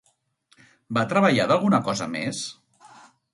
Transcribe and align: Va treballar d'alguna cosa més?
Va 0.97 1.03
treballar 1.11 1.45
d'alguna 1.51 1.81
cosa 1.91 2.09
més? 2.15 2.41